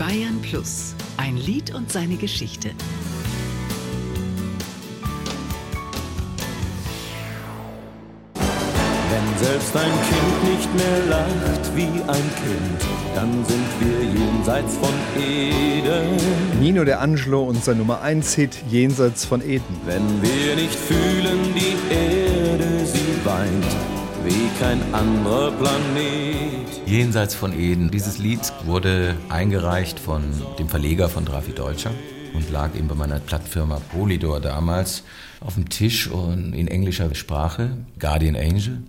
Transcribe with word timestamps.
Bayern 0.00 0.40
Plus, 0.40 0.94
ein 1.18 1.36
Lied 1.36 1.74
und 1.74 1.92
seine 1.92 2.16
Geschichte. 2.16 2.70
Wenn 9.10 9.38
selbst 9.46 9.76
ein 9.76 9.92
Kind 10.08 10.54
nicht 10.54 10.74
mehr 10.74 11.06
lacht 11.10 11.76
wie 11.76 11.82
ein 11.82 12.30
Kind, 12.40 12.80
dann 13.14 13.44
sind 13.44 13.66
wir 13.78 14.02
jenseits 14.02 14.78
von 14.78 14.94
Eden. 15.22 16.16
Nino 16.58 16.82
De 16.84 16.94
Angelo 16.94 17.42
und 17.42 17.62
sein 17.62 17.76
Nummer 17.76 18.00
1 18.00 18.34
Hit 18.36 18.56
Jenseits 18.70 19.26
von 19.26 19.42
Eden. 19.42 19.82
Wenn 19.84 20.22
wir 20.22 20.56
nicht 20.56 20.76
fühlen, 20.76 21.54
die 21.54 21.76
Erde, 21.94 22.86
sie 22.86 23.22
weint 23.22 23.66
wie 24.24 24.48
kein 24.58 24.80
anderer 24.94 25.50
Planet. 25.50 26.69
Jenseits 26.90 27.36
von 27.36 27.56
Eden. 27.56 27.92
Dieses 27.92 28.18
Lied 28.18 28.40
wurde 28.64 29.16
eingereicht 29.28 30.00
von 30.00 30.24
dem 30.58 30.68
Verleger 30.68 31.08
von 31.08 31.24
Drafi 31.24 31.52
Deutscher 31.52 31.92
und 32.34 32.50
lag 32.50 32.74
eben 32.74 32.88
bei 32.88 32.96
meiner 32.96 33.20
Plattfirma 33.20 33.80
Polydor 33.92 34.40
damals 34.40 35.04
auf 35.38 35.54
dem 35.54 35.68
Tisch 35.68 36.08
und 36.08 36.52
in 36.52 36.66
englischer 36.66 37.14
Sprache, 37.14 37.76
Guardian 38.00 38.34
Angel. 38.34 38.82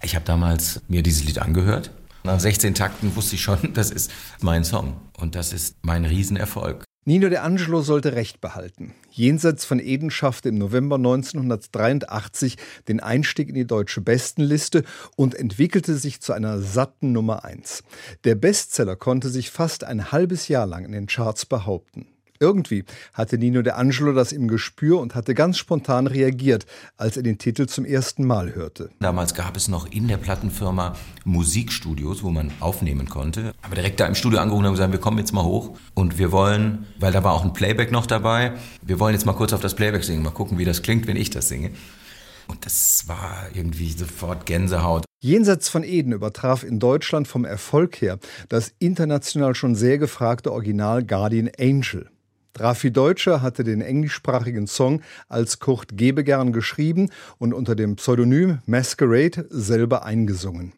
Ich 0.00 0.14
habe 0.14 0.24
damals 0.24 0.80
mir 0.88 1.02
dieses 1.02 1.24
Lied 1.24 1.38
angehört. 1.38 1.90
Nach 2.22 2.40
16 2.40 2.74
Takten 2.74 3.14
wusste 3.14 3.34
ich 3.34 3.42
schon, 3.42 3.58
das 3.74 3.90
ist 3.90 4.10
mein 4.40 4.64
Song 4.64 4.94
und 5.18 5.34
das 5.34 5.52
ist 5.52 5.76
mein 5.82 6.06
Riesenerfolg. 6.06 6.82
Nino 7.06 7.28
De 7.28 7.36
Angelo 7.36 7.82
sollte 7.82 8.14
Recht 8.14 8.40
behalten. 8.40 8.94
Jenseits 9.10 9.66
von 9.66 9.78
Eden 9.78 10.10
schaffte 10.10 10.48
im 10.48 10.56
November 10.56 10.96
1983 10.96 12.56
den 12.88 13.00
Einstieg 13.00 13.50
in 13.50 13.54
die 13.54 13.66
deutsche 13.66 14.00
Bestenliste 14.00 14.84
und 15.14 15.34
entwickelte 15.34 15.96
sich 15.96 16.22
zu 16.22 16.32
einer 16.32 16.62
satten 16.62 17.12
Nummer 17.12 17.44
1. 17.44 17.84
Der 18.24 18.36
Bestseller 18.36 18.96
konnte 18.96 19.28
sich 19.28 19.50
fast 19.50 19.84
ein 19.84 20.12
halbes 20.12 20.48
Jahr 20.48 20.66
lang 20.66 20.86
in 20.86 20.92
den 20.92 21.06
Charts 21.06 21.44
behaupten. 21.44 22.06
Irgendwie 22.44 22.84
hatte 23.14 23.38
Nino 23.38 23.62
De 23.62 23.72
Angelo 23.72 24.12
das 24.12 24.30
im 24.30 24.48
Gespür 24.48 25.00
und 25.00 25.14
hatte 25.14 25.32
ganz 25.32 25.56
spontan 25.56 26.06
reagiert, 26.06 26.66
als 26.98 27.16
er 27.16 27.22
den 27.22 27.38
Titel 27.38 27.64
zum 27.64 27.86
ersten 27.86 28.26
Mal 28.26 28.54
hörte. 28.54 28.90
Damals 29.00 29.32
gab 29.32 29.56
es 29.56 29.68
noch 29.68 29.90
in 29.90 30.08
der 30.08 30.18
Plattenfirma 30.18 30.94
Musikstudios, 31.24 32.22
wo 32.22 32.28
man 32.28 32.52
aufnehmen 32.60 33.08
konnte. 33.08 33.54
Aber 33.62 33.76
direkt 33.76 33.98
da 33.98 34.06
im 34.06 34.14
Studio 34.14 34.40
angerufen 34.40 34.66
und 34.66 34.72
gesagt, 34.72 34.92
wir 34.92 35.00
kommen 35.00 35.16
jetzt 35.16 35.32
mal 35.32 35.42
hoch 35.42 35.78
und 35.94 36.18
wir 36.18 36.32
wollen, 36.32 36.84
weil 37.00 37.12
da 37.12 37.24
war 37.24 37.32
auch 37.32 37.44
ein 37.46 37.54
Playback 37.54 37.90
noch 37.90 38.04
dabei, 38.04 38.52
wir 38.82 39.00
wollen 39.00 39.14
jetzt 39.14 39.24
mal 39.24 39.32
kurz 39.32 39.54
auf 39.54 39.62
das 39.62 39.74
Playback 39.74 40.04
singen, 40.04 40.22
mal 40.22 40.28
gucken, 40.28 40.58
wie 40.58 40.66
das 40.66 40.82
klingt, 40.82 41.06
wenn 41.06 41.16
ich 41.16 41.30
das 41.30 41.48
singe. 41.48 41.70
Und 42.46 42.66
das 42.66 43.04
war 43.06 43.46
irgendwie 43.54 43.90
sofort 43.90 44.44
Gänsehaut. 44.44 45.06
Jenseits 45.20 45.70
von 45.70 45.82
Eden 45.82 46.12
übertraf 46.12 46.62
in 46.62 46.78
Deutschland 46.78 47.26
vom 47.26 47.46
Erfolg 47.46 48.02
her 48.02 48.18
das 48.50 48.74
international 48.78 49.54
schon 49.54 49.74
sehr 49.74 49.96
gefragte 49.96 50.52
Original 50.52 51.02
Guardian 51.02 51.50
Angel. 51.58 52.10
Rafi 52.56 52.92
Deutscher 52.92 53.42
hatte 53.42 53.64
den 53.64 53.80
englischsprachigen 53.80 54.68
Song 54.68 55.02
als 55.28 55.58
Kurt 55.58 55.96
Gebegern 55.96 56.52
geschrieben 56.52 57.10
und 57.38 57.52
unter 57.52 57.74
dem 57.74 57.96
Pseudonym 57.96 58.60
Masquerade 58.64 59.46
selber 59.50 60.04
eingesungen. 60.04 60.72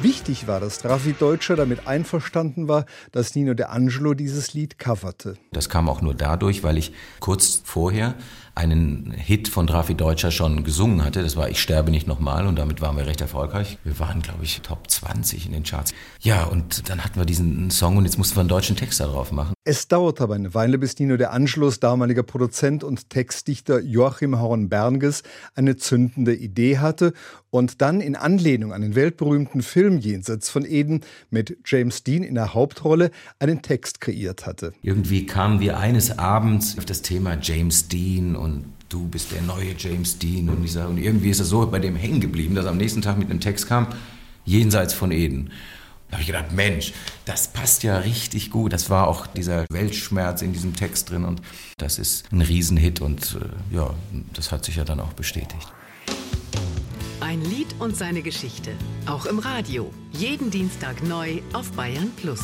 Wichtig 0.00 0.46
war, 0.46 0.60
dass 0.60 0.84
Rafi 0.86 1.12
Deutscher 1.12 1.56
damit 1.56 1.86
einverstanden 1.86 2.66
war, 2.66 2.86
dass 3.12 3.34
Nino 3.34 3.52
De 3.52 3.66
Angelo 3.66 4.14
dieses 4.14 4.54
Lied 4.54 4.78
coverte. 4.78 5.34
Das 5.52 5.68
kam 5.68 5.88
auch 5.88 6.00
nur 6.00 6.14
dadurch, 6.14 6.62
weil 6.62 6.78
ich 6.78 6.92
kurz 7.20 7.60
vorher 7.62 8.14
einen 8.58 9.12
Hit 9.16 9.46
von 9.46 9.68
Drafi 9.68 9.94
Deutscher 9.94 10.32
schon 10.32 10.64
gesungen 10.64 11.04
hatte. 11.04 11.22
Das 11.22 11.36
war 11.36 11.48
Ich 11.48 11.62
sterbe 11.62 11.92
nicht 11.92 12.08
nochmal 12.08 12.46
und 12.46 12.58
damit 12.58 12.80
waren 12.80 12.96
wir 12.96 13.06
recht 13.06 13.20
erfolgreich. 13.20 13.78
Wir 13.84 14.00
waren, 14.00 14.20
glaube 14.20 14.42
ich, 14.42 14.60
Top 14.62 14.90
20 14.90 15.46
in 15.46 15.52
den 15.52 15.62
Charts. 15.62 15.94
Ja, 16.20 16.44
und 16.44 16.90
dann 16.90 17.04
hatten 17.04 17.20
wir 17.20 17.24
diesen 17.24 17.70
Song 17.70 17.96
und 17.96 18.04
jetzt 18.04 18.18
mussten 18.18 18.36
wir 18.36 18.40
einen 18.40 18.48
deutschen 18.48 18.74
Text 18.74 18.98
darauf 18.98 19.30
machen. 19.30 19.54
Es 19.64 19.86
dauerte 19.86 20.24
aber 20.24 20.34
eine 20.34 20.54
Weile, 20.54 20.78
bis 20.78 20.98
Nino 20.98 21.16
de 21.16 21.28
Angelos 21.28 21.78
damaliger 21.78 22.24
Produzent 22.24 22.82
und 22.82 23.10
Textdichter 23.10 23.80
Joachim 23.80 24.40
Horn-Bernges 24.40 25.22
eine 25.54 25.76
zündende 25.76 26.34
Idee 26.34 26.78
hatte 26.78 27.12
und 27.50 27.80
dann 27.80 28.00
in 28.00 28.16
Anlehnung 28.16 28.72
an 28.72 28.82
den 28.82 28.94
weltberühmten 28.94 29.62
Film 29.62 29.98
Jenseits 29.98 30.48
von 30.50 30.64
Eden 30.64 31.02
mit 31.30 31.56
James 31.64 32.02
Dean 32.02 32.22
in 32.22 32.34
der 32.34 32.54
Hauptrolle 32.54 33.10
einen 33.38 33.62
Text 33.62 34.00
kreiert 34.00 34.46
hatte. 34.46 34.72
Irgendwie 34.82 35.26
kamen 35.26 35.60
wir 35.60 35.78
eines 35.78 36.18
Abends 36.18 36.76
auf 36.76 36.84
das 36.84 37.02
Thema 37.02 37.38
James 37.40 37.88
Dean 37.88 38.36
und 38.36 38.47
du 38.88 39.06
bist 39.08 39.32
der 39.32 39.42
neue 39.42 39.74
James 39.76 40.18
Dean 40.18 40.48
und, 40.48 40.62
dieser, 40.62 40.88
und 40.88 40.98
irgendwie 40.98 41.30
ist 41.30 41.40
es 41.40 41.48
so 41.48 41.66
bei 41.66 41.78
dem 41.78 41.96
hängen 41.96 42.20
geblieben, 42.20 42.54
dass 42.54 42.64
er 42.64 42.70
am 42.70 42.76
nächsten 42.76 43.02
Tag 43.02 43.18
mit 43.18 43.30
einem 43.30 43.40
Text 43.40 43.68
kam, 43.68 43.88
Jenseits 44.44 44.94
von 44.94 45.12
Eden. 45.12 45.50
Da 46.08 46.14
habe 46.14 46.22
ich 46.22 46.28
gedacht, 46.28 46.52
Mensch, 46.52 46.94
das 47.26 47.48
passt 47.48 47.82
ja 47.82 47.98
richtig 47.98 48.50
gut. 48.50 48.72
Das 48.72 48.88
war 48.88 49.08
auch 49.08 49.26
dieser 49.26 49.66
Weltschmerz 49.70 50.40
in 50.40 50.54
diesem 50.54 50.74
Text 50.74 51.10
drin 51.10 51.24
und 51.24 51.42
das 51.76 51.98
ist 51.98 52.32
ein 52.32 52.40
Riesenhit 52.40 53.00
und 53.02 53.36
äh, 53.40 53.74
ja, 53.76 53.94
das 54.32 54.50
hat 54.50 54.64
sich 54.64 54.76
ja 54.76 54.84
dann 54.84 55.00
auch 55.00 55.12
bestätigt. 55.12 55.68
Ein 57.20 57.44
Lied 57.44 57.74
und 57.78 57.94
seine 57.94 58.22
Geschichte, 58.22 58.70
auch 59.06 59.26
im 59.26 59.38
Radio. 59.38 59.92
Jeden 60.12 60.50
Dienstag 60.50 61.02
neu 61.02 61.42
auf 61.52 61.72
Bayern 61.72 62.10
Plus. 62.16 62.40